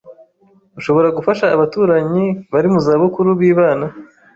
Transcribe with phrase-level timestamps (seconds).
[0.79, 3.87] Ushobora gufasha abaturanyi bari mu zabukuru bibana